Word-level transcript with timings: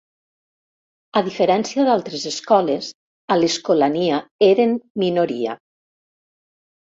A 1.19 1.21
diferència 1.27 1.83
d'altres 1.89 2.23
escoles, 2.31 2.89
a 3.35 3.37
l'Escolania 3.41 4.21
eren 4.49 4.73
minoria. 5.03 5.57